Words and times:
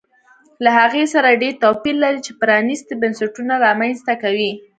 له 0.63 0.69
هغې 0.79 1.03
سره 1.13 1.39
ډېر 1.41 1.53
توپیر 1.63 1.95
لري 2.03 2.19
چې 2.25 2.31
پرانیستي 2.41 2.93
بنسټونه 3.01 3.53
رامنځته 3.65 4.13
کوي 4.23 4.51